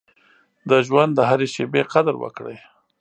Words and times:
د 0.69 0.71
ژوند 0.87 1.11
د 1.15 1.19
هرې 1.29 1.47
شېبې 1.53 1.81
قدر 1.93 2.15
وکړئ. 2.19 2.57